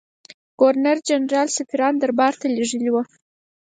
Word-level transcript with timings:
ګورنرجنرال 0.59 1.47
سفیران 1.57 1.93
دربارته 1.97 2.45
لېږلي 2.55 2.89
وه. 2.91 3.03